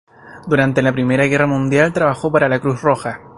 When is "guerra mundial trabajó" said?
1.27-2.31